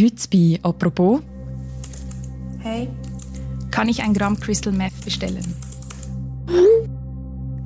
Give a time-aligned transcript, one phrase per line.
[0.00, 1.22] Heute bei «Apropos».
[2.60, 2.88] Hey,
[3.72, 5.42] kann ich ein Gramm Crystal Meth bestellen?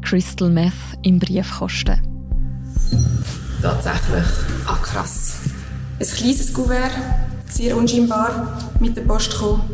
[0.01, 0.73] Crystal Meth
[1.03, 2.01] im Briefkasten.
[3.61, 4.25] Tatsächlich.
[4.65, 5.41] Ah, krass.
[6.01, 6.93] Ein kleines Kuvert,
[7.49, 9.65] sehr unscheinbar, mit der Post gekommen.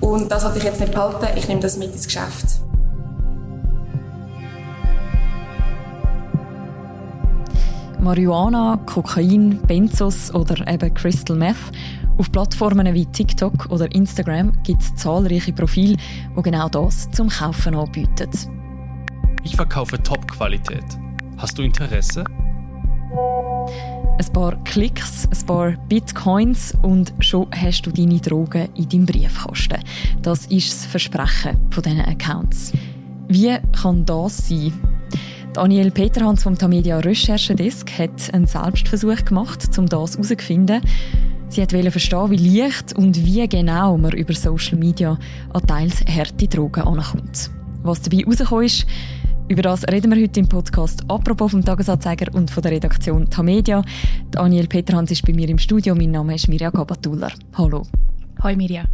[0.00, 2.62] Und das wollte ich jetzt nicht behalten, ich nehme das mit ins Geschäft.
[8.00, 11.56] Marihuana, Kokain, Benzos oder eben Crystal Meth.
[12.16, 15.96] Auf Plattformen wie TikTok oder Instagram gibt es zahlreiche Profile,
[16.36, 18.30] die genau das zum Kaufen anbieten.
[19.42, 20.84] Ich verkaufe Top-Qualität.
[21.36, 22.24] Hast du Interesse?
[24.18, 29.78] Ein paar Klicks, ein paar Bitcoins und schon hast du deine Drogen in deinem Briefkasten.
[30.22, 32.72] Das ist das Versprechen von diesen Accounts.
[33.28, 34.72] Wie kann das sein?
[35.52, 40.80] Daniel Peterhans vom Tamedia Recherchedesk hat einen Selbstversuch gemacht, um das herauszufinden.
[41.48, 45.18] Sie wollte verstehen, wie leicht und wie genau man über Social Media
[45.52, 47.50] an teils harte Drogen ankommt.
[47.82, 48.86] Was dabei herausgekommen ist,
[49.48, 53.82] über das reden wir heute im Podcast «Apropos» vom Tagesanzeiger und von der Redaktion Tamedia.
[54.30, 55.96] Daniel Peterhans ist bei mir im Studio.
[55.96, 57.32] Mein Name ist Mirja Gabatuller.
[57.54, 57.82] Hallo.
[58.40, 58.84] Hallo Mirja.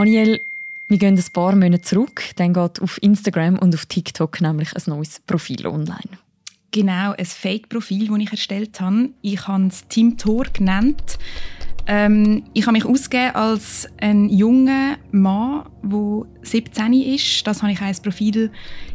[0.00, 0.40] Aniel,
[0.88, 2.22] wir gehen ein paar Monate zurück.
[2.36, 6.08] Dann geht auf Instagram und auf TikTok nämlich ein neues Profil online.
[6.70, 9.10] Genau, ein Fake-Profil, das ich erstellt habe.
[9.20, 11.18] Ich habe es Team Tor genannt.
[11.92, 17.44] Ähm, ich habe mich ausgegeben als ein junger Mann, der 17 ist.
[17.44, 18.52] Das habe ich als Profil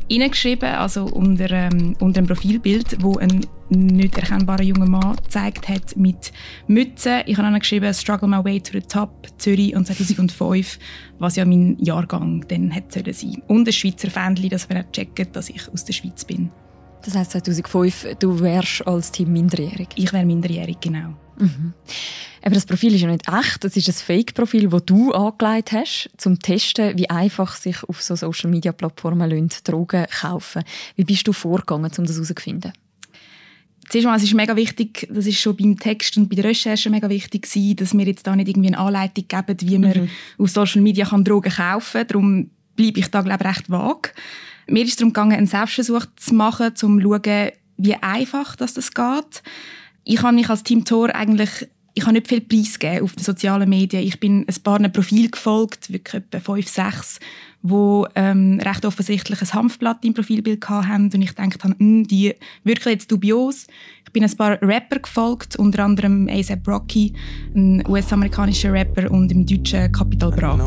[0.09, 5.97] hineingeschrieben, also unter, ähm, unter einem Profilbild, wo ein nicht erkennbarer junger Mann gezeigt hat
[5.97, 6.31] mit
[6.67, 7.23] Mützen.
[7.25, 10.79] Ich habe dann geschrieben «Struggle my way to the top» Zürich und 2005,
[11.19, 15.49] was ja mein Jahrgang dann hätte sein Und ein Schweizer Fähnchen, dass wir checken, dass
[15.49, 16.49] ich aus der Schweiz bin.
[17.03, 19.89] Das heißt 2005, du wärst als Team minderjährig?
[19.95, 21.13] Ich wäre minderjährig, genau.
[21.37, 21.73] Mhm.
[22.41, 23.65] Aber das Profil ist ja nicht echt.
[23.65, 28.15] Es ist ein Fake-Profil, das du angelegt hast, zum Testen, wie einfach sich auf so
[28.15, 30.63] Social-Media-Plattformen Drogen kaufen
[30.95, 32.71] Wie bist du vorgegangen, um das herauszufinden?
[33.89, 36.89] Zuerst mal, es ist mega wichtig, das ist schon beim Text und bei der Recherche
[36.89, 40.09] mega wichtig gewesen, dass wir jetzt da nicht irgendwie eine Anleitung geben, wie man mhm.
[40.39, 42.07] auf Social Media kann Drogen kaufen kann.
[42.07, 44.09] Darum bleibe ich da, glaube ich, recht vage.
[44.67, 49.43] Mir ist darum gegangen, einen Selbstversuch zu machen, um zu schauen, wie einfach das, geht.
[50.03, 53.23] Ich habe mich als Team Tor eigentlich ich habe nicht viel Preis gegeben auf den
[53.23, 54.03] sozialen Medien.
[54.03, 57.19] Ich bin ein paar Profil gefolgt, wirklich etwa fünf, sechs,
[57.61, 62.35] wo ähm, recht offensichtlich ein Hanfblatt im Profilbild hatten und ich dachte, hm, die
[62.65, 63.65] wirken jetzt dubios.
[64.05, 67.13] Ich bin ein paar Rapper gefolgt, unter anderem A$AP Rocky,
[67.55, 70.57] ein US-amerikanischer Rapper und im deutschen Capital Bra.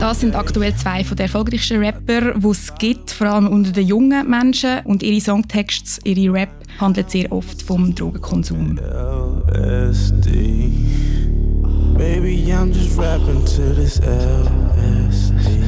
[0.00, 3.86] Das sind aktuell zwei von den erfolgreichsten Rapper, die es gibt, vor allem unter den
[3.86, 8.78] jungen Menschen und ihre Songtexte, ihre Rap handelt sehr oft vom Drogenkonsum.
[9.52, 10.70] LSD.
[11.96, 15.62] Baby, I'm just rapping to this LSD.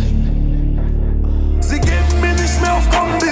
[1.60, 3.26] Sie geben mir nicht mehr auf Kombi.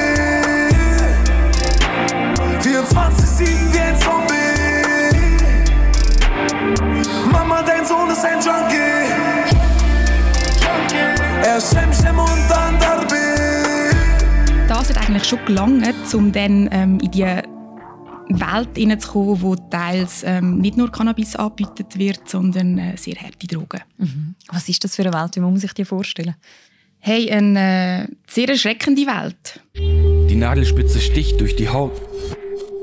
[2.60, 4.32] 24-7 wie ein Zombie.
[7.30, 9.12] Mama, dein Sohn ist ein Junkie.
[11.44, 12.72] Er Shem und dann.
[14.82, 17.24] Das hat eigentlich schon gelangt, um dann ähm, in die
[18.40, 23.80] Welt hineinzukommen, wo teils ähm, nicht nur Cannabis angebietet wird, sondern äh, sehr harte Drogen.
[23.98, 24.34] Mhm.
[24.48, 25.36] Was ist das für eine Welt?
[25.36, 26.34] Wie muss man sich die vorstellen?
[26.98, 29.60] Hey, eine äh, sehr erschreckende Welt.
[29.74, 32.00] Die Nadelspitze sticht durch die Haut.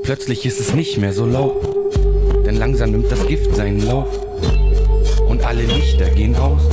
[0.03, 2.45] Plötzlich ist es nicht mehr so laut.
[2.45, 4.09] Denn langsam nimmt das Gift seinen Lauf.
[5.29, 6.63] Und alle Lichter gehen aus.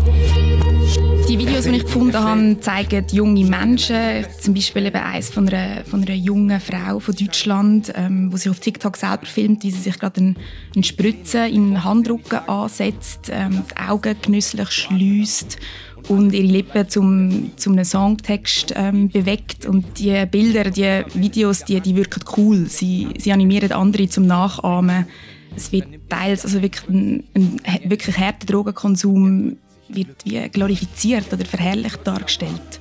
[1.29, 5.85] Die Videos, die ich gefunden habe, zeigen junge Menschen, zum Beispiel eben eines von einer,
[5.85, 9.81] von einer jungen Frau von Deutschland, ähm, die sich auf TikTok selber filmt, wie sie
[9.81, 10.35] sich gerade eine,
[10.77, 15.59] eine Spritze in den Handrücken ansetzt, ähm, die Augen genüsslich schließt
[16.07, 19.67] und ihre Lippen zum, zum einem Songtext ähm, bewegt.
[19.67, 22.67] Und die Bilder, die Videos, die, die wirken cool.
[22.69, 25.07] Sie, sie animieren andere zum Nachahmen.
[25.57, 29.57] Es wird teils also wirklich ein, ein wirklich harter Drogenkonsum
[29.89, 32.81] wird wie glorifiziert oder verherrlicht dargestellt.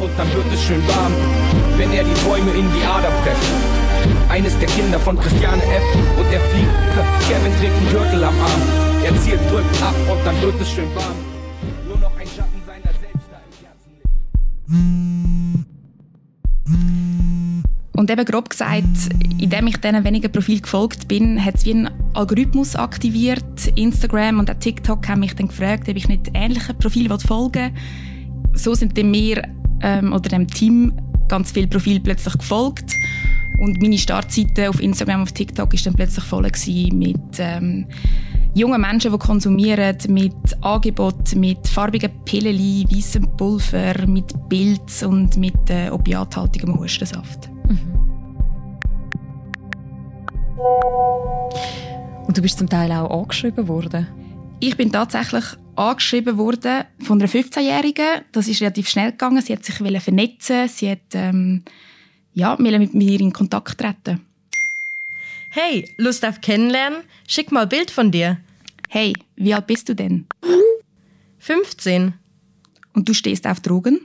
[0.00, 1.12] Und dann wird es schön warm,
[1.76, 3.52] wenn er die Träume in die Ader presst.
[4.28, 5.82] Eines der Kinder von Christiane F.
[6.18, 6.70] und er fliegt.
[7.28, 8.62] Kevin trägt einen Gürtel am Arm.
[9.04, 11.16] Er zielt, drückt ab und dann wird es schön warm.
[11.86, 12.95] Nur noch ein Schatten seiner
[18.06, 18.84] und eben grob gesagt,
[19.36, 23.66] indem ich diesen wenigen Profil gefolgt bin, hat es wie ein Algorithmus aktiviert.
[23.74, 28.52] Instagram und auch TikTok haben mich dann gefragt, ob ich nicht ähnlichen Profil folgen will.
[28.54, 29.42] So sind dann wir
[29.82, 30.92] ähm, oder dem Team
[31.26, 32.94] ganz viele Profile plötzlich gefolgt.
[33.58, 36.48] Und meine Startseite auf Instagram, auf TikTok ist dann plötzlich voll
[36.92, 37.86] mit ähm,
[38.54, 42.56] jungen Menschen, die konsumieren, mit Angeboten, mit farbigen Pillen,
[42.88, 47.50] weißem Pulver, mit Pilz und mit äh, opiathaltigem Hustensaft.
[47.68, 47.96] Mhm.
[52.26, 54.06] Und du bist zum Teil auch angeschrieben worden?
[54.60, 55.44] Ich bin tatsächlich
[55.76, 58.22] angeschrieben worden von einer 15-Jährigen.
[58.32, 59.42] Das ist relativ schnell gegangen.
[59.42, 61.62] Sie hat sich vernetzen, sie hat ähm,
[62.34, 64.20] ja, mit mir in Kontakt treten.
[65.50, 67.00] Hey, Lust auf Kennenlernen?
[67.26, 68.38] Schick mal ein Bild von dir.
[68.88, 70.26] Hey, wie alt bist du denn?
[71.38, 72.12] 15.
[72.92, 74.00] Und du stehst auf Drogen?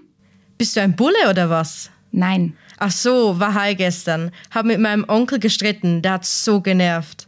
[0.57, 1.90] Bist du ein Bulle oder was?
[2.11, 2.55] Nein.
[2.77, 4.31] Ach so, war heil gestern.
[4.51, 7.27] Hab mit meinem Onkel gestritten, der hat so genervt.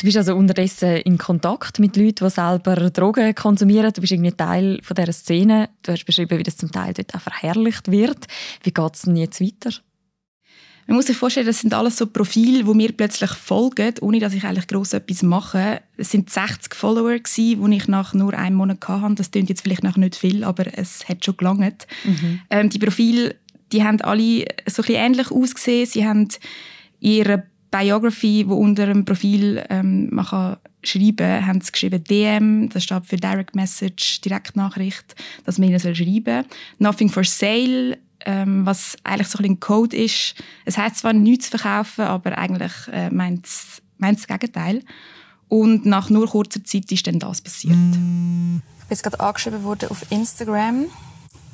[0.00, 3.92] Du bist also unterdessen in Kontakt mit Leuten, die selber Drogen konsumieren.
[3.92, 5.70] Du bist irgendwie Teil von dieser Szene.
[5.82, 8.26] Du hast beschrieben, wie das zum Teil dort auch verherrlicht wird.
[8.62, 9.70] Wie geht es denn jetzt weiter?
[10.88, 14.32] Man muss sich vorstellen, das sind alles so Profile, wo mir plötzlich folgen, ohne dass
[14.32, 15.82] ich eigentlich gross etwas mache.
[15.98, 19.14] Es sind 60 Follower die ich nach nur einem Monat hatte.
[19.16, 21.86] Das klingt jetzt vielleicht noch nicht viel, aber es hat schon gelangt.
[22.04, 22.40] Mhm.
[22.48, 23.36] Ähm, die Profile,
[23.70, 25.84] die haben alle so ein bisschen ähnlich ausgesehen.
[25.84, 26.28] Sie haben
[27.00, 32.84] ihre Biography, wo unter einem Profil ähm, man kann schreiben haben sie geschrieben DM, das
[32.84, 36.46] steht für Direct Message, Direktnachricht, dass man ihnen soll schreiben
[36.78, 40.34] Nothing for Sale, ähm, was eigentlich so ein, Code ist.
[40.64, 44.82] Es heißt zwar nichts zu verkaufen, aber eigentlich äh, meint es das Gegenteil.
[45.48, 47.72] Und nach nur kurzer Zeit ist dann das passiert.
[47.74, 50.86] Ich bin jetzt gerade angeschrieben worden auf Instagram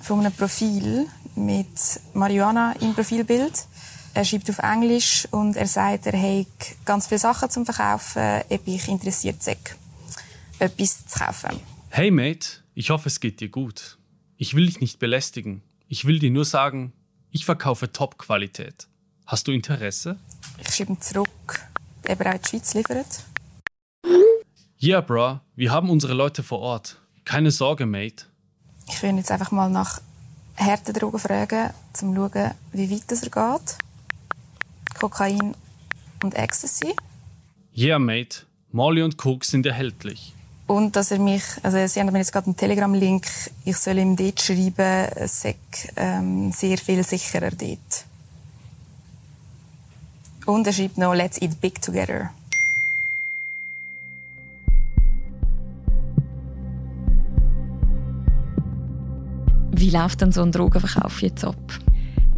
[0.01, 1.07] von einem Profil
[1.37, 1.69] mit
[2.13, 3.67] Marihuana im Profilbild.
[4.15, 6.47] Er schreibt auf Englisch und er sagt, er hat
[6.85, 9.57] ganz viele Sachen zum Verkaufen, ob ich interessiert sei,
[10.59, 11.61] etwas zu kaufen.
[11.91, 13.99] Hey Mate, ich hoffe es geht dir gut.
[14.37, 15.63] Ich will dich nicht belästigen.
[15.95, 16.93] Ich will dir nur sagen,
[17.31, 18.89] ich verkaufe Top-Qualität.
[19.27, 20.19] Hast du Interesse?
[20.59, 21.61] Ich schreibe ihm zurück,
[22.03, 23.23] er in die Schweiz liefert.
[24.77, 27.01] Ja, yeah, bro, wir haben unsere Leute vor Ort.
[27.25, 28.27] Keine Sorge, Mate.
[28.89, 30.01] Ich will jetzt einfach mal nach
[30.57, 33.79] harten Drogen fragen, um zu schauen, wie weit es geht.
[34.99, 35.55] Kokain
[36.25, 36.97] und Ecstasy.
[37.77, 38.47] Yeah, mate.
[38.73, 40.35] Molly und Coke sind erhältlich.
[40.67, 43.27] Und dass er mich, also Sie haben mir jetzt gerade einen Telegram-Link,
[43.65, 45.57] ich soll ihm dort schreiben, es sei
[45.97, 48.05] ähm, sehr viel sicherer dort.
[50.47, 52.31] Und er schreibt noch, let's eat big together.
[59.73, 61.57] Wie läuft denn so ein Drogenverkauf jetzt ab?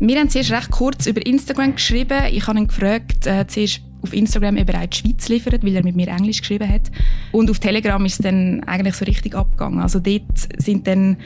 [0.00, 2.24] Wir haben zuerst recht kurz über Instagram geschrieben.
[2.30, 5.76] Ich habe ihn gefragt, äh, zuerst auf Instagram, ob er auch die Schweiz liefert, weil
[5.76, 6.90] er mit mir Englisch geschrieben hat.
[7.32, 9.80] Und auf Telegram ist es dann eigentlich so richtig abgegangen.
[9.80, 11.16] Also dort sind dann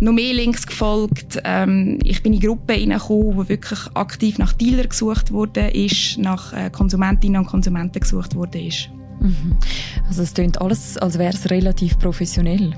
[0.00, 1.40] noch mehr Links gefolgt.
[1.44, 6.52] Ähm, ich bin in Gruppen hineingekommen, wo wirklich aktiv nach Dealer gesucht wurde, ist, nach
[6.52, 8.60] äh, Konsumentinnen und Konsumenten gesucht wurde.
[8.60, 8.90] Ist.
[9.20, 9.56] Mhm.
[10.06, 12.74] Also es klingt alles, als wäre es relativ professionell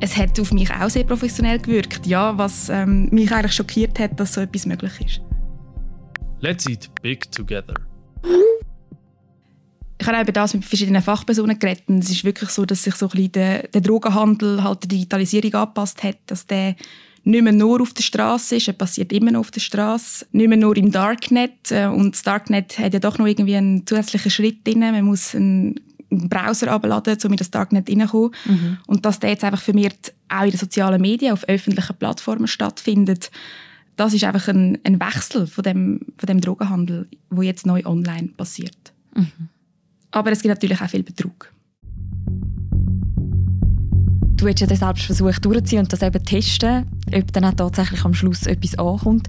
[0.00, 4.18] es hat auf mich auch sehr professionell gewirkt, ja, was ähm, mich eigentlich schockiert hat,
[4.18, 5.20] dass so etwas möglich ist.
[6.40, 7.74] Let's eat big together.
[10.00, 11.84] Ich habe über das mit verschiedenen Fachpersonen geredet.
[11.88, 14.88] Und es ist wirklich so, dass sich so ein bisschen der, der Drogenhandel halt der
[14.88, 16.76] Digitalisierung angepasst hat, dass der
[17.24, 20.48] nicht mehr nur auf der Straße ist, er passiert immer noch auf der Straße, nicht
[20.48, 21.70] mehr nur im Darknet.
[21.70, 24.80] Äh, und das Darknet hat ja doch noch irgendwie einen zusätzlichen Schritt drin.
[24.80, 25.74] Man muss einen
[26.10, 28.30] einen Browser abladen, um in das Darknet reinzukommen.
[28.46, 28.78] Mhm.
[28.86, 33.30] Und dass der jetzt einfach vermehrt auch in den sozialen Medien, auf öffentlichen Plattformen stattfindet,
[33.98, 38.28] das ist einfach ein, ein Wechsel von dem, von dem Drogenhandel, wo jetzt neu online
[38.28, 38.92] passiert.
[39.14, 39.48] Mhm.
[40.10, 41.52] Aber es gibt natürlich auch viel Betrug.
[44.36, 48.04] Du hast ja dann selbst versucht durchzuziehen und das eben testen, ob dann auch tatsächlich
[48.04, 49.28] am Schluss etwas ankommt.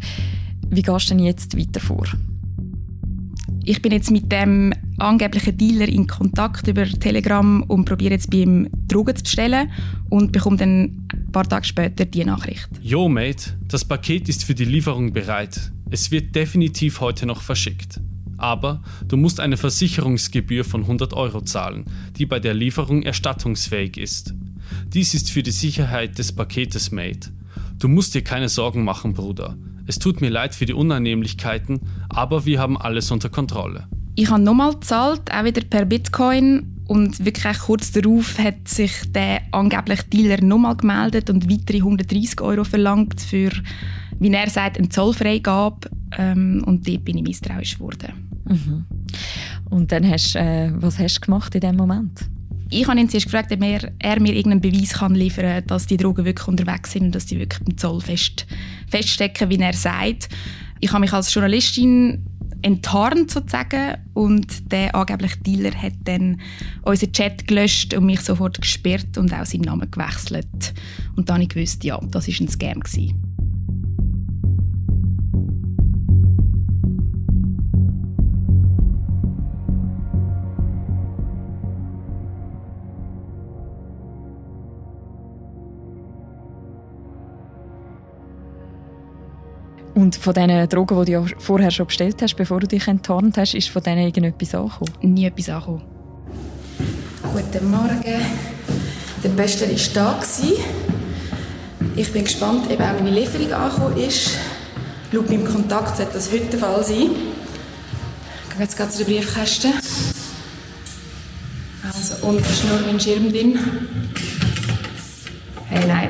[0.70, 2.06] Wie gehst du denn jetzt weiter vor?
[3.70, 8.40] ich bin jetzt mit dem angeblichen Dealer in Kontakt über Telegram und probiere jetzt bei
[8.40, 9.72] ihm Drogen zu bestellen
[10.10, 12.70] und bekomme dann ein paar Tage später die Nachricht.
[12.82, 15.72] Jo, Mate, das Paket ist für die Lieferung bereit.
[15.90, 18.00] Es wird definitiv heute noch verschickt.
[18.38, 21.86] Aber du musst eine Versicherungsgebühr von 100 Euro zahlen,
[22.18, 24.34] die bei der Lieferung erstattungsfähig ist.
[24.88, 27.32] Dies ist für die Sicherheit des Paketes, Mate.
[27.80, 29.58] Du musst dir keine Sorgen machen, Bruder.
[29.88, 33.88] Es tut mir leid für die Unannehmlichkeiten, aber wir haben alles unter Kontrolle.
[34.16, 36.76] Ich habe nochmal gezahlt, auch wieder per Bitcoin.
[36.88, 42.64] Und wirklich kurz darauf hat sich der angebliche Dealer nochmal gemeldet und weitere 130 Euro
[42.64, 43.52] verlangt für,
[44.20, 45.88] wie er sagt, eine Zollfreigabe.
[46.18, 48.14] Ähm, und dort bin ich misstrauisch geworden.
[48.46, 48.86] Mhm.
[49.70, 52.26] Und dann hast, äh, was hast du gemacht in dem Moment?
[52.72, 55.88] Ich habe ihn zuerst gefragt, ob er, er mir irgendeinen Beweis kann liefern kann, dass
[55.88, 58.46] die Drogen wirklich unterwegs sind und dass die wirklich beim Zoll fest,
[58.88, 60.30] feststecken, wie er sagt.
[60.80, 62.26] Ich habe mich als Journalistin
[62.62, 66.40] enttarnt sozusagen und der angebliche Dealer hat dann
[66.84, 70.74] unseren Chat gelöscht und mich sofort gesperrt und auch seinen Namen gewechselt.
[71.16, 72.80] Und dann habe ich gewusst, ja, das war ein Scam.
[72.80, 73.29] Gewesen.
[90.10, 93.38] Und von diesen Drogen, die du ja vorher schon bestellt hast, bevor du dich enttarnt
[93.38, 94.92] hast, ist von denen irgendetwas angekommen?
[95.04, 95.84] Nie etwas angekommen.
[97.32, 98.16] Guten Morgen.
[99.24, 100.20] Der Beste war da.
[101.96, 104.32] Ich bin gespannt, ob auch meine Lieferung angekommen ist.
[105.12, 107.12] Laut meinem Kontakt sollte das heute der Fall sein.
[108.48, 109.74] Ich gehe jetzt gerade zu den Briefkästen.
[111.86, 113.60] Also, unten ist nur mein Schirm drin.
[115.68, 116.10] Hey, nein,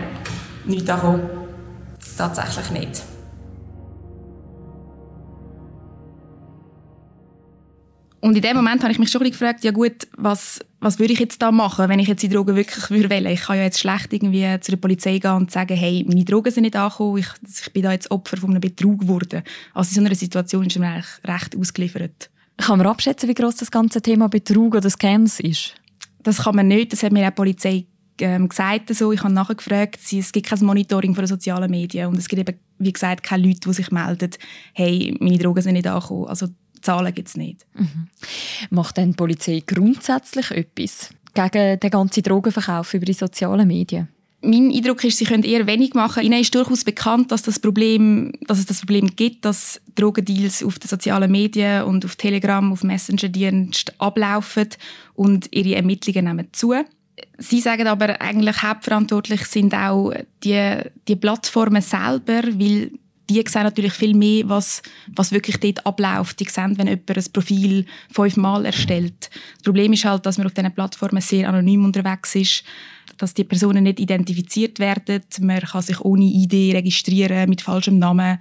[0.63, 1.29] nichts angekommen.
[2.18, 3.08] Tatsächlich nicht.
[8.21, 11.19] Und in dem Moment habe ich mich schon gefragt, ja gut, was, was würde ich
[11.19, 13.31] jetzt da machen, wenn ich jetzt die Drogen wirklich würde wählen?
[13.31, 16.51] Ich kann ja jetzt schlecht irgendwie zu der Polizei gehen und sagen, hey, meine Drogen
[16.51, 17.27] sind nicht angekommen, ich,
[17.65, 19.43] ich bin da jetzt Opfer von einem Betrug geworden.
[19.73, 22.29] Also in so einer Situation ist man eigentlich recht ausgeliefert.
[22.57, 25.75] Kann man abschätzen, wie groß das ganze Thema Betrug oder Scams ist?
[26.23, 27.85] Das kann man nicht, das hat mir auch die Polizei
[28.19, 28.93] ähm, gesagt.
[28.93, 29.13] So.
[29.13, 32.59] Ich habe nachgefragt, es gibt kein Monitoring von den sozialen Medien und es gibt eben,
[32.79, 34.31] wie gesagt, keine Leute, die sich melden,
[34.73, 36.27] hey, meine Drogen sind nicht angekommen.
[36.27, 36.47] Also
[36.81, 37.65] Zahlen gibt es nicht.
[37.74, 38.07] Mhm.
[38.69, 44.09] Macht denn die Polizei grundsätzlich etwas gegen den ganzen Drogenverkauf über die sozialen Medien?
[44.41, 46.24] Mein Eindruck ist, sie können eher wenig machen.
[46.24, 50.79] Ihnen ist durchaus bekannt, dass, das Problem, dass es das Problem gibt, dass Drogendeals auf
[50.79, 54.69] den sozialen Medien und auf Telegram, auf Messenger-Dienst ablaufen
[55.13, 56.74] und ihre Ermittlungen nehmen zu.
[57.38, 60.77] Sie sagen aber eigentlich hauptverantwortlich sind auch die,
[61.09, 62.91] die Plattformen selber, weil
[63.29, 64.81] die sehen natürlich viel mehr, was,
[65.15, 66.39] was wirklich dort abläuft.
[66.39, 69.29] Die sehen, wenn jemand ein Profil fünfmal erstellt.
[69.55, 72.63] Das Problem ist halt, dass man auf diesen Plattformen sehr anonym unterwegs ist,
[73.17, 75.21] dass die Personen nicht identifiziert werden.
[75.41, 78.39] Man kann sich ohne Idee registrieren, mit falschem Namen.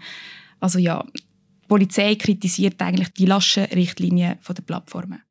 [0.61, 1.23] Also ja, die
[1.69, 5.23] Polizei kritisiert eigentlich die laschen Richtlinien der Plattformen.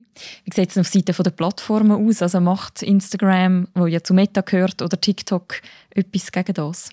[0.46, 2.22] Wie sieht es auf Seite der Plattformen aus?
[2.22, 5.62] Also macht Instagram, wo ja zu Meta gehört, oder TikTok
[5.92, 6.90] etwas gegen das?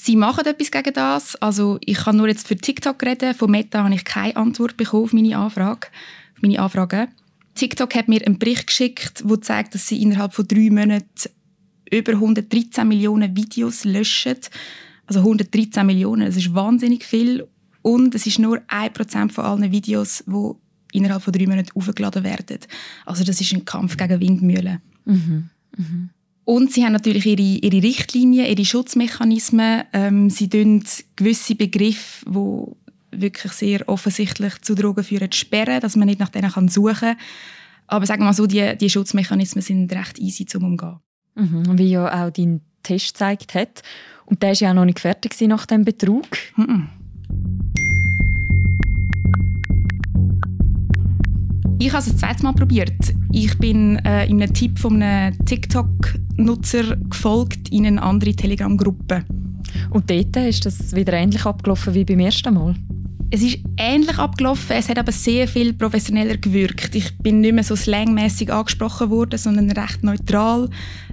[0.00, 1.34] Sie machen etwas gegen das.
[1.36, 3.34] Also ich kann nur jetzt für TikTok reden.
[3.34, 5.88] Von Meta habe ich keine Antwort bekommen auf meine Anfrage,
[6.36, 7.08] auf meine Anfrage.
[7.56, 11.30] TikTok hat mir einen Bericht geschickt, der zeigt, dass sie innerhalb von drei Monaten
[11.90, 14.36] über 113 Millionen Videos löschen.
[15.06, 17.48] Also 113 Millionen, das ist wahnsinnig viel.
[17.82, 20.52] Und es ist nur 1% von allen Videos, die
[20.96, 22.60] innerhalb von drei Monaten aufgeladen werden.
[23.04, 24.80] Also das ist ein Kampf gegen Windmühlen.
[25.06, 25.50] Mhm.
[25.76, 26.10] Mhm.
[26.48, 29.82] Und sie haben natürlich ihre, ihre Richtlinien, ihre Schutzmechanismen.
[29.92, 30.82] Ähm, sie tun
[31.14, 36.68] gewisse Begriffe, die wirklich sehr offensichtlich zu Drogen führen, sperren, dass man nicht nach denen
[36.68, 37.16] suchen kann.
[37.86, 40.96] Aber sagen wir mal so, die, die Schutzmechanismen sind recht easy zum Umgehen.
[41.34, 43.82] Mhm, wie ja auch dein Test gezeigt hat.
[44.24, 46.28] Und der war ja auch noch nicht fertig nach dem Betrug.
[46.56, 46.88] Mhm.
[51.80, 53.14] Ich habe es ein zweites Mal probiert.
[53.30, 59.24] Ich bin äh, in einem Tipp von einem TikTok-Nutzer gefolgt in eine andere Telegram-Gruppe.
[59.90, 62.74] Und dort ist das wieder ähnlich abgelaufen wie beim ersten Mal?
[63.30, 66.96] Es ist ähnlich abgelaufen, es hat aber sehr viel professioneller gewirkt.
[66.96, 70.68] Ich bin nicht mehr so slangmäßig angesprochen worden, sondern recht neutral.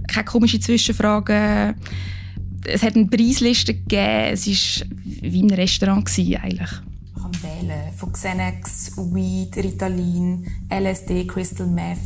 [0.08, 1.76] Keine komischen Zwischenfragen.
[2.66, 4.32] Es hat eine Preisliste gegeben.
[4.32, 6.72] Es war wie in einem Restaurant eigentlich
[7.68, 7.94] wählen.
[7.94, 12.00] Von Xanax, Weed, Ritalin, LSD, Crystal Meth.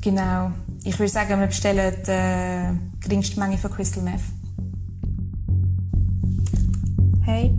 [0.00, 0.52] Genau.
[0.84, 4.20] Ich würde sagen, wir bestellen die äh, geringste Menge von Crystal Meth.
[7.22, 7.56] Hey.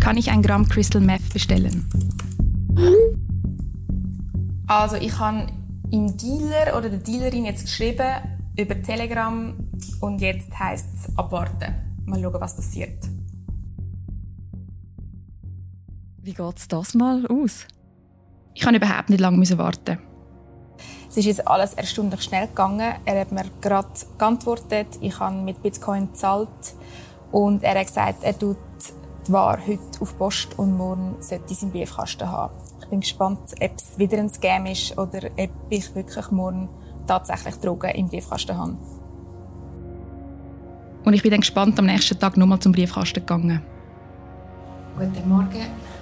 [0.00, 1.86] Kann ich ein Gramm Crystal Meth bestellen?
[4.66, 5.46] Also ich habe
[5.90, 8.08] im Dealer oder der Dealerin jetzt geschrieben
[8.56, 9.54] über Telegram
[10.00, 11.74] und jetzt heißt es abwarten.
[12.04, 12.91] Mal schauen, was passiert.
[16.32, 17.66] Wie geht es das mal aus?
[18.54, 19.98] Ich kann überhaupt nicht lange warten.
[21.10, 22.94] Es ist jetzt alles erstaunlich schnell gegangen.
[23.04, 24.86] Er hat mir gerade geantwortet.
[25.02, 26.48] Ich habe mit Bitcoin gezahlt.
[27.32, 28.56] Und er hat gesagt, er tut
[29.28, 32.54] die Ware heute auf Post und morgen sollte sie im Briefkasten haben.
[32.80, 36.70] Ich bin gespannt, ob es wieder ein Scam ist oder ob ich wirklich morgen
[37.06, 38.78] tatsächlich Drogen im Briefkasten habe.
[41.04, 43.60] Und ich bin dann gespannt am nächsten Tag nochmal zum Briefkasten gegangen.
[44.96, 45.92] Guten Morgen.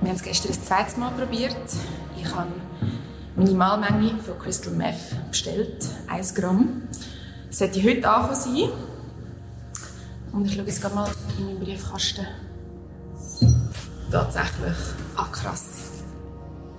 [0.00, 1.56] Wir haben es gestern das zweite Mal probiert.
[2.16, 2.50] Ich habe
[3.36, 6.82] Minimalmenge von Crystal Meth bestellt, 1 Gramm.
[7.48, 8.70] Das sollte heute anfangen sein.
[10.32, 12.26] Und ich schaue jetzt gerade mal in meinen Briefkasten.
[14.10, 14.76] Tatsächlich.
[15.16, 16.02] Ah, krass.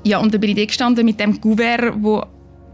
[0.03, 2.23] Ja, und dann bin ich da gestanden mit dem Kuvert, wo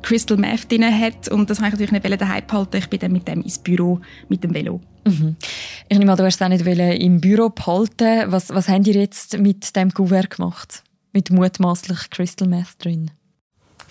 [0.02, 1.28] Crystal Meth drin hat.
[1.28, 2.78] Und das wollte ich natürlich nicht daheim behalten.
[2.78, 4.00] Ich bin dann mit dem ins Büro
[4.30, 4.80] mit dem Velo.
[5.06, 5.36] Mhm.
[5.90, 8.32] Ich nehme an, du hast es auch nicht im Büro behalten.
[8.32, 10.84] Was, was habt ihr jetzt mit dem Kuvert gemacht?
[11.14, 13.12] Mit mutmaßlich Crystal Meth drin?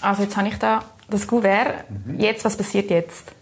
[0.02, 1.84] Also jetzt habe ich da das Kuvert.
[2.18, 3.32] Jetzt, was passiert jetzt?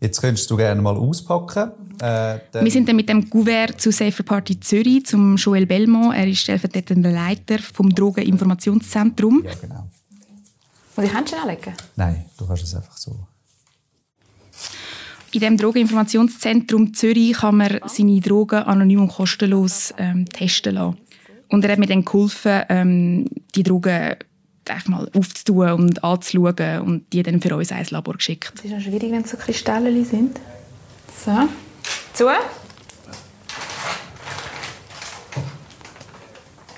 [0.00, 1.72] Jetzt könntest du gerne mal auspacken.
[2.00, 6.14] Äh, wir sind dann mit dem Kuvert zu Safer Party Zürich, zum Joel Belmont.
[6.16, 9.44] Er ist stellvertretender Leiter vom Drogeninformationszentrum.
[9.44, 9.88] Ja, genau.
[10.96, 11.74] Muss ich Händchen anlegen?
[11.96, 13.27] Nein, du kannst es einfach so.
[15.32, 20.96] In dem Drogeninformationszentrum Zürich kann man seine Drogen anonym und kostenlos ähm, testen lassen.
[21.48, 24.16] Und er hat mir dann geholfen, ähm, die Drogen
[24.68, 28.52] einfach mal aufzutun und anzuschauen und die dann für uns ins Labor geschickt.
[28.56, 30.40] Es ist ja schwierig, wenn es so Kristalle sind.
[31.24, 31.32] So.
[32.14, 32.26] Zu.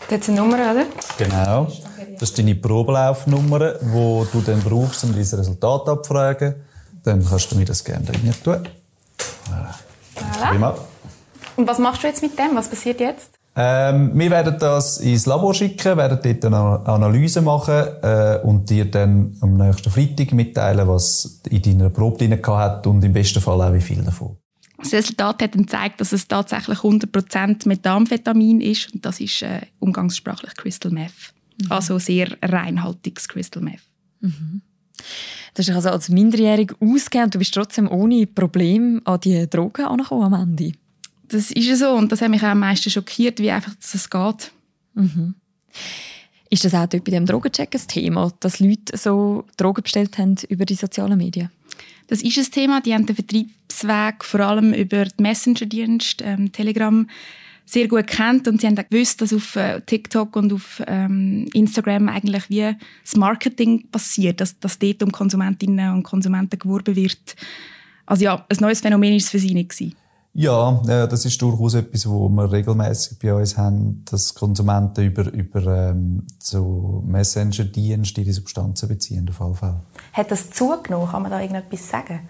[0.08, 0.86] Das ist eine Nummer, oder?
[1.18, 1.72] Genau.
[2.14, 6.54] Das ist deine Probelaufnummer, die du dann brauchst, um dein Resultat abzufragen.
[7.04, 8.68] Dann kannst du mir das gerne rein tun.
[10.42, 10.74] Voilà.
[11.56, 12.54] Und was machst du jetzt mit dem?
[12.54, 13.30] Was passiert jetzt?
[13.56, 18.84] Ähm, wir werden das ins Labor schicken, werden dort eine Analyse machen äh, und dir
[18.88, 23.60] dann am nächsten Freitag mitteilen, was in deiner Probe drin hat und im besten Fall
[23.60, 24.36] auch wie viel davon.
[24.78, 29.60] Das Resultat hat dann gezeigt, dass es tatsächlich 100% Methamphetamin ist und das ist äh,
[29.78, 31.34] umgangssprachlich Crystal Meth.
[31.60, 31.72] Mhm.
[31.72, 33.82] Also sehr reinhaltiges Crystal Meth.
[34.20, 34.62] Mhm.
[35.54, 39.84] Das ist also als Minderjährig ausgegeben und du bist trotzdem ohne Probleme an die Drogen
[39.84, 40.72] angekommen am Ende
[41.30, 44.52] das ist so und das hat mich auch am meisten schockiert, wie einfach das geht.
[44.94, 45.34] Mhm.
[46.50, 50.36] Ist das auch dort bei dem Drogencheck ein Thema, dass Leute so Drogen bestellt haben
[50.48, 51.50] über die sozialen Medien?
[52.08, 52.80] Das ist ein Thema.
[52.80, 57.08] Die haben den Vertriebsweg vor allem über die Messenger-Dienste, ähm, Telegram,
[57.70, 61.46] sehr gut kennt und sie haben auch gewusst, dass auf äh, TikTok und auf ähm,
[61.54, 67.36] Instagram eigentlich wie das Marketing passiert, dass, dass dort um Konsumentinnen und Konsumenten geworben wird.
[68.06, 69.70] Also ja, ein neues Phänomen war es für sie nicht.
[69.70, 69.94] Gewesen.
[70.32, 75.32] Ja, äh, das ist durchaus etwas, wo wir regelmäßig bei uns haben, dass Konsumenten über,
[75.32, 79.80] über ähm, so Messenger-Dienste ihre Substanzen beziehen, auf jeden Fall.
[80.12, 81.08] Hat das zugenommen?
[81.08, 82.28] Kann man da irgendetwas sagen?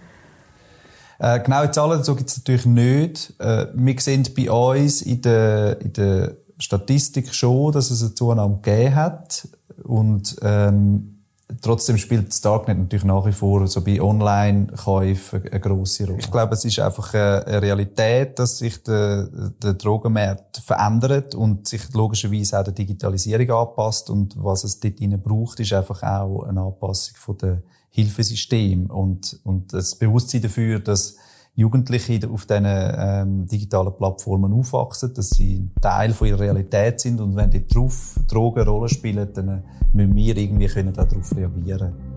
[1.21, 3.35] Äh, genaue Zahlen dazu gibt es natürlich nicht.
[3.39, 8.59] Äh, wir sehen bei uns in der, in der Statistik schon, dass es eine Zunahme
[8.63, 9.49] gegeben hat.
[9.85, 11.21] Und ähm,
[11.61, 16.19] Trotzdem spielt das Darknet natürlich nach wie vor so bei Online-Käufen eine grosse Rolle.
[16.19, 19.29] Ich glaube, es ist einfach eine Realität, dass sich der,
[19.63, 24.11] der Drogenmarkt verändert und sich logischerweise auch der Digitalisierung anpasst.
[24.11, 29.73] Und was es dort braucht, ist einfach auch eine Anpassung von der Hilfesystem und, und
[29.73, 31.17] das Bewusstsein dafür, dass
[31.55, 37.37] Jugendliche auf diesen ähm, digitalen Plattformen aufwachsen, dass sie Teil von ihrer Realität sind und
[37.37, 42.10] wenn die drauf Drogen eine Rolle spielen, dann müssen wir irgendwie können darauf reagieren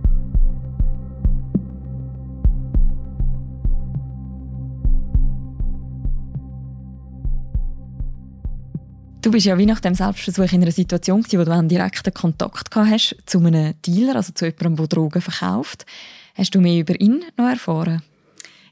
[9.34, 13.16] bist ja wie nach dem Selbstversuch in einer Situation, wo du einen direkten Kontakt hast
[13.26, 15.88] zu einem Dealer, also zu jemandem, der Drogen verkauft.
[16.36, 18.04] Hast du mehr über ihn noch erfahren?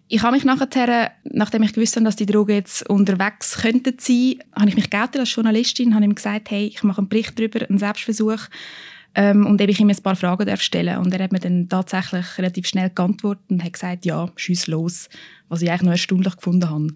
[0.08, 4.36] Ich habe mich nachher, nachdem ich gewusst habe, dass die Drogen jetzt unterwegs könnten sein,
[4.56, 7.68] habe ich mich geoutet als Journalistin, habe ihm gesagt, hey, ich mache einen Bericht darüber,
[7.68, 8.42] einen Selbstversuch
[9.16, 12.68] ähm, und ich ihm ein paar Fragen stellen Und er hat mir dann tatsächlich relativ
[12.68, 15.10] schnell geantwortet und hat gesagt, ja, schieß los,
[15.50, 16.88] was ich eigentlich noch erstaunlich gefunden habe.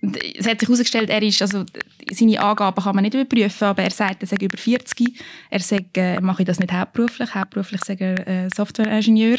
[0.00, 1.64] Es hat sich herausgestellt, er ist, also
[2.10, 5.18] seine Angaben kann man nicht überprüfen, aber er sagt, er sei über 40.
[5.50, 7.34] Er sagt, äh, mache ich das nicht hauptberuflich.
[7.34, 9.38] Hauptberuflich sagt er äh, Softwareingenieur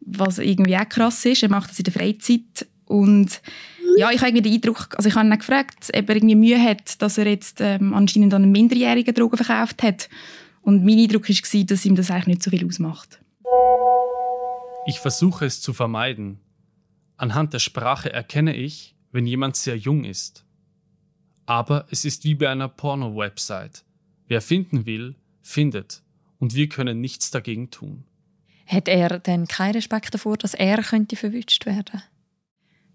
[0.00, 1.42] was irgendwie auch krass ist.
[1.42, 3.40] Er macht das in der Freizeit und
[3.96, 6.62] ja, ich habe irgendwie den Eindruck, also ich habe ihn gefragt, ob er irgendwie Mühe
[6.62, 10.08] hat, dass er jetzt ähm, anscheinend an einen Minderjährigen Drogen verkauft hat.
[10.62, 13.20] Und mein Eindruck war, dass ihm das eigentlich nicht so viel ausmacht.
[14.86, 16.38] Ich versuche es zu vermeiden.
[17.16, 20.44] Anhand der Sprache erkenne ich, wenn jemand sehr jung ist.
[21.46, 23.84] Aber es ist wie bei einer Porno-Website.
[24.26, 26.02] Wer finden will, findet.
[26.38, 28.04] Und wir können nichts dagegen tun.
[28.66, 32.02] Hat er denn keinen Respekt davor, dass er könnte verwünscht werden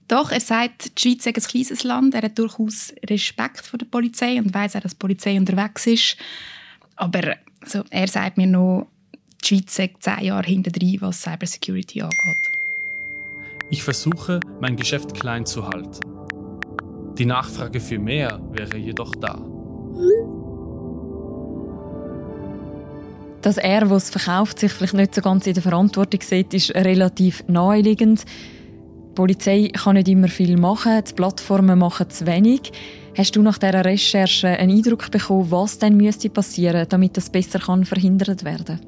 [0.08, 2.14] Doch, er sagt, die Schweiz ist ein kleines Land.
[2.14, 6.18] Er hat durchaus Respekt vor der Polizei und weiß auch, dass die Polizei unterwegs ist.
[6.96, 8.88] Aber also, er sagt mir noch,
[9.42, 10.72] die Schweiz ist zehn Jahre hinter
[11.02, 12.53] was Cybersecurity angeht.
[13.70, 16.00] Ich versuche, mein Geschäft klein zu halten.
[17.18, 19.40] Die Nachfrage für mehr wäre jedoch da.
[23.42, 26.74] Dass er, der es verkauft, sich vielleicht nicht so ganz in der Verantwortung sieht, ist
[26.76, 28.26] relativ naheliegend.
[29.10, 32.72] Die Polizei kann nicht immer viel machen, die Plattformen machen zu wenig.
[33.16, 37.60] Hast du nach dieser Recherche einen Eindruck bekommen, was dann müsste passieren, damit das besser
[37.60, 38.80] kann verhindert werden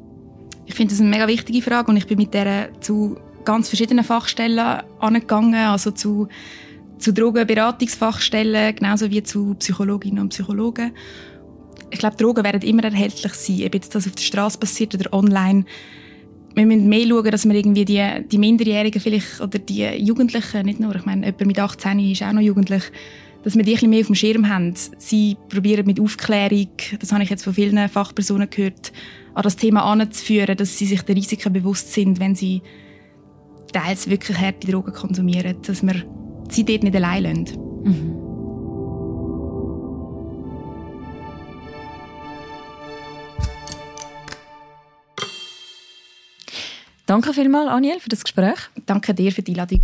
[0.66, 4.04] Ich finde das eine mega wichtige Frage und ich bin mit der zu ganz verschiedenen
[4.04, 6.28] Fachstellen angegangen, also zu,
[6.98, 10.92] zu Drogenberatungsfachstellen, genauso wie zu Psychologinnen und Psychologen.
[11.92, 15.14] Ich glaube, Drogen werden immer erhältlich sein, ob jetzt das auf der Straße passiert oder
[15.14, 15.66] online
[16.56, 20.80] wir müssen mehr schauen, dass wir irgendwie die, die Minderjährigen vielleicht oder die Jugendlichen, nicht
[20.80, 22.84] nur, ich meine, jemand mit 18 ist auch noch jugendlich,
[23.44, 24.74] dass wir die ein mehr auf dem Schirm haben.
[24.98, 28.92] Sie probieren mit Aufklärung, das habe ich jetzt von vielen Fachpersonen gehört,
[29.34, 32.62] an das Thema anzuführen, dass sie sich der Risiken bewusst sind, wenn sie
[33.76, 35.96] teils wirklich harte Drogen konsumieren, dass wir
[36.50, 37.84] sie dort nicht allein lassen.
[37.84, 38.22] Mhm.
[47.06, 48.58] Danke vielmals, Aniel, für das Gespräch.
[48.86, 49.82] Danke dir für die Einladung.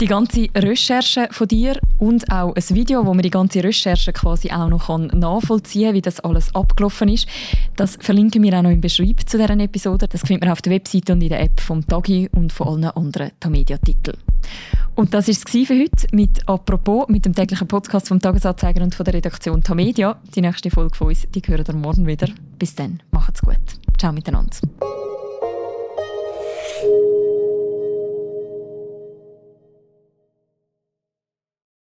[0.00, 4.50] Die ganze Recherche von dir und auch ein Video, wo man die ganze Recherche quasi
[4.50, 7.28] auch noch nachvollziehen kann, wie das alles abgelaufen ist,
[7.76, 10.06] das verlinken wir auch noch im Beschreib zu dieser Episode.
[10.08, 12.84] Das findet man auf der Webseite und in der App vom Tagi und von allen
[12.84, 14.16] anderen Tamedia-Titeln.
[14.94, 18.94] Und das war es für heute mit «Apropos», mit dem täglichen Podcast vom Tagesanzeiger und
[18.94, 20.20] von der Redaktion Tamedia.
[20.34, 22.28] Die nächste Folge von uns, die hören ihr morgen wieder.
[22.58, 23.58] Bis dann, macht's gut.
[23.98, 24.56] Ciao miteinander.